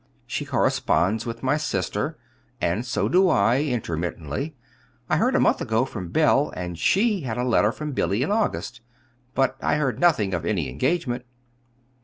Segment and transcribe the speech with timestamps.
[0.25, 2.17] She corresponds with my sister,
[2.59, 4.55] and so do I intermittently.
[5.07, 8.31] I heard a month ago from Belle, and she had a letter from Billy in
[8.31, 8.81] August.
[9.35, 11.23] But I heard nothing of any engagement."